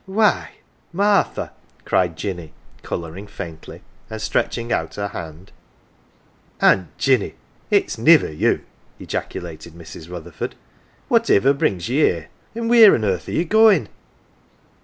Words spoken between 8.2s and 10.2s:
you!" ejaculated Mrs. 160 AUNT JINNY